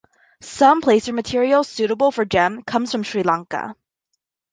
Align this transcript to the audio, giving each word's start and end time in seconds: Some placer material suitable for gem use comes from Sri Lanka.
Some 0.41 0.81
placer 0.81 1.13
material 1.13 1.63
suitable 1.63 2.09
for 2.09 2.25
gem 2.25 2.55
use 2.55 2.63
comes 2.65 2.91
from 2.91 3.03
Sri 3.03 3.21
Lanka. 3.21 3.75